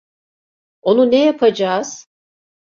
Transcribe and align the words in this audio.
Onu 0.81 1.11
ne 1.11 1.25
yapacağız? 1.25 2.07